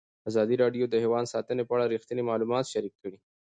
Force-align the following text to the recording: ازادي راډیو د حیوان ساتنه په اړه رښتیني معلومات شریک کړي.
ازادي 0.29 0.55
راډیو 0.63 0.85
د 0.89 0.95
حیوان 1.03 1.25
ساتنه 1.33 1.63
په 1.65 1.73
اړه 1.75 1.85
رښتیني 1.93 2.23
معلومات 2.29 2.65
شریک 2.73 2.93
کړي. 3.01 3.17